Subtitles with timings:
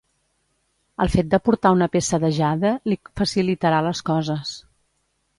[1.03, 4.55] El fet de portar una peça de jade li facilitarà les coses.